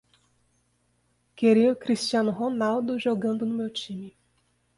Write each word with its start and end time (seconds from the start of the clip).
Queria 1.35 1.71
o 1.71 1.75
Cristiano 1.75 2.31
Ronaldo 2.31 2.97
jogando 2.97 3.45
no 3.45 3.53
meu 3.53 3.69
time. 3.69 4.17